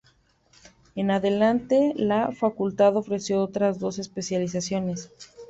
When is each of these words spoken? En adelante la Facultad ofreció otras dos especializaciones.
En 0.95 1.11
adelante 1.11 1.93
la 1.95 2.31
Facultad 2.31 2.97
ofreció 2.97 3.39
otras 3.39 3.77
dos 3.77 3.99
especializaciones. 3.99 5.11